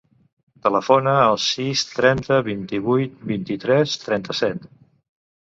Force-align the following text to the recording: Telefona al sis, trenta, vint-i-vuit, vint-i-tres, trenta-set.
Telefona 0.61 1.11
al 1.25 1.37
sis, 1.47 1.83
trenta, 1.97 2.39
vint-i-vuit, 2.49 3.15
vint-i-tres, 3.35 3.95
trenta-set. 4.07 4.69